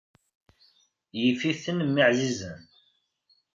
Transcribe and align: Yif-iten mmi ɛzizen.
Yif-iten 1.19 1.77
mmi 1.87 2.01
ɛzizen. 2.09 2.61